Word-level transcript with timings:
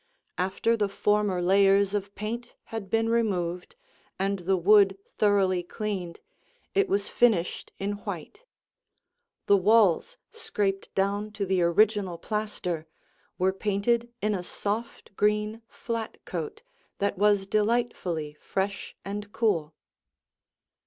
After 0.39 0.75
the 0.75 0.89
former 0.89 1.43
layers 1.43 1.93
of 1.93 2.15
paint 2.15 2.55
had 2.73 2.89
been 2.89 3.07
removed 3.09 3.75
and 4.17 4.39
the 4.39 4.57
wood 4.57 4.97
thoroughly 5.05 5.61
cleaned, 5.61 6.21
it 6.73 6.89
was 6.89 7.07
finished 7.07 7.71
in 7.77 7.91
white. 7.97 8.43
The 9.45 9.57
walls, 9.57 10.17
scraped 10.31 10.91
down 10.95 11.29
to 11.33 11.45
the 11.45 11.61
original 11.61 12.17
plaster, 12.17 12.87
were 13.37 13.53
painted 13.53 14.11
in 14.23 14.33
a 14.33 14.41
soft 14.41 15.15
green 15.15 15.61
flat 15.67 16.17
coat 16.25 16.63
that 16.97 17.19
was 17.19 17.45
delightfully 17.45 18.33
fresh 18.39 18.95
and 19.05 19.31
cool. 19.31 19.75